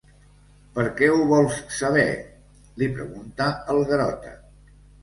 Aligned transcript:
Per 0.77 0.85
què 1.01 1.09
ho 1.17 1.19
vols 1.33 1.59
saber? 1.81 2.07
—li 2.81 2.91
pregunta 2.99 3.53
el 3.77 3.87
Garota. 3.95 4.39